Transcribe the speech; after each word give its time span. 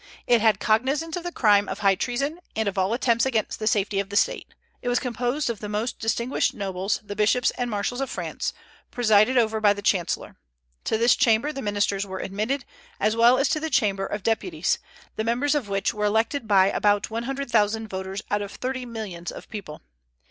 It 0.25 0.41
had 0.41 0.59
cognizance 0.59 1.15
of 1.15 1.21
the 1.23 1.31
crime 1.31 1.69
of 1.69 1.77
high 1.77 1.93
treason, 1.93 2.39
and 2.55 2.67
of 2.67 2.75
all 2.75 2.91
attempts 2.91 3.23
against 3.23 3.59
the 3.59 3.67
safety 3.67 3.99
of 3.99 4.09
the 4.09 4.15
State. 4.15 4.55
It 4.81 4.87
was 4.87 4.97
composed 4.97 5.47
of 5.47 5.59
the 5.59 5.69
most 5.69 5.99
distinguished 5.99 6.55
nobles, 6.55 6.99
the 7.03 7.15
bishops, 7.15 7.51
and 7.51 7.69
marshals 7.69 8.01
of 8.01 8.09
France, 8.09 8.51
presided 8.89 9.37
over 9.37 9.61
by 9.61 9.73
the 9.73 9.83
chancellor. 9.83 10.37
To 10.85 10.97
this 10.97 11.15
chamber 11.15 11.53
the 11.53 11.61
ministers 11.61 12.03
were 12.03 12.17
admitted, 12.17 12.65
as 12.99 13.15
well 13.15 13.37
as 13.37 13.47
to 13.49 13.59
the 13.59 13.69
Chamber 13.69 14.07
of 14.07 14.23
Deputies, 14.23 14.79
the 15.17 15.23
members 15.23 15.53
of 15.53 15.69
which 15.69 15.93
were 15.93 16.05
elected 16.05 16.47
by 16.47 16.71
about 16.71 17.11
one 17.11 17.25
hundred 17.25 17.51
thousand 17.51 17.87
voters 17.87 18.23
out 18.31 18.41
of 18.41 18.53
thirty 18.53 18.87
millions 18.87 19.31
of 19.31 19.49
people. 19.49 19.81